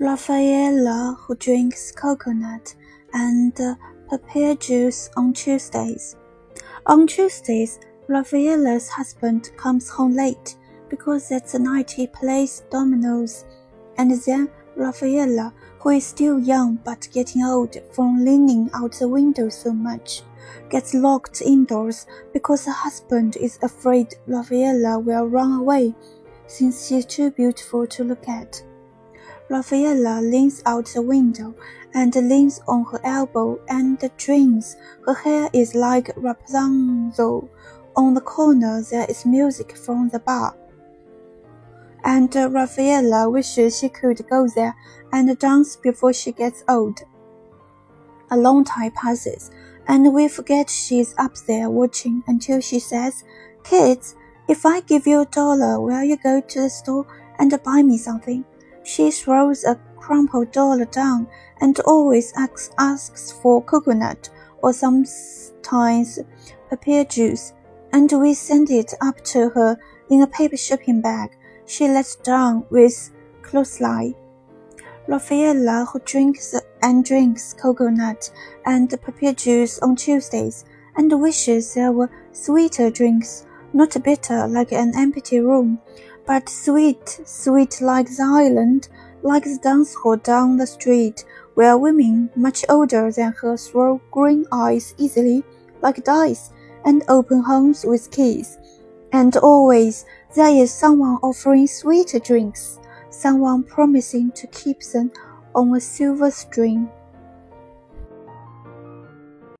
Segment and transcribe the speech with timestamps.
[0.00, 2.74] Rafaela, who drinks coconut
[3.12, 3.74] and uh,
[4.08, 6.16] papaya juice on Tuesdays.
[6.86, 10.56] On Tuesdays, Rafaela's husband comes home late
[10.88, 13.44] because that's the night he plays dominoes,
[13.98, 19.50] and then Rafaela, who is still young but getting old from leaning out the window
[19.50, 20.22] so much,
[20.70, 25.94] gets locked indoors because her husband is afraid Rafaela will run away
[26.46, 28.62] since she's too beautiful to look at.
[29.48, 31.54] Rafaela leans out the window
[31.92, 34.76] and leans on her elbow and dreams.
[35.06, 37.50] Her hair is like Rapunzel.
[37.96, 40.56] On the corner there is music from the bar.
[42.04, 44.74] And Rafaela wishes she could go there
[45.12, 47.00] and dance before she gets old.
[48.30, 49.50] A long time passes,
[49.88, 53.24] and we forget she's up there watching until she says,
[53.64, 54.14] Kids,
[54.48, 57.06] if I give you a dollar, will you go to the store
[57.38, 58.44] and buy me something?
[58.82, 61.28] She throws a crumpled dollar down
[61.60, 64.30] and always asks, asks for coconut
[64.62, 66.18] or sometimes
[66.68, 67.52] papaya juice,
[67.92, 71.30] and we send it up to her in a paper shopping bag
[71.70, 73.10] she lets down with
[73.42, 74.14] clothesline.
[75.06, 78.30] Rafaela, who drinks and drinks coconut
[78.66, 80.64] and papaya juice on Tuesdays,
[80.96, 85.80] and wishes there were sweeter drinks, not bitter like an empty room,
[86.30, 88.86] but sweet, sweet like the island,
[89.24, 94.46] like the dance hall down the street, where women much older than her throw green
[94.52, 95.42] eyes easily,
[95.82, 96.50] like dice,
[96.84, 98.58] and open homes with keys.
[99.10, 100.04] And always
[100.36, 102.78] there is someone offering sweeter drinks,
[103.10, 105.10] someone promising to keep them
[105.52, 106.88] on a silver string.